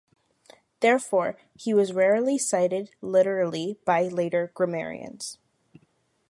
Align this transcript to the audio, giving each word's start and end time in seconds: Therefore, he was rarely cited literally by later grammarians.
Therefore, 0.79 1.37
he 1.53 1.75
was 1.75 1.93
rarely 1.93 2.39
cited 2.39 2.89
literally 3.03 3.77
by 3.85 4.07
later 4.07 4.49
grammarians. 4.55 5.37